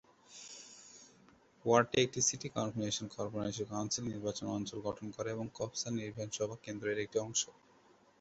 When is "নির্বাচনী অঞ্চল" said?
4.07-4.77